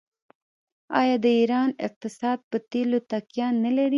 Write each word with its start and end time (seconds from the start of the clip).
آیا 0.99 1.15
د 1.23 1.27
ایران 1.39 1.69
اقتصاد 1.87 2.39
په 2.49 2.57
تیلو 2.71 2.99
تکیه 3.11 3.47
نلري؟ 3.63 3.89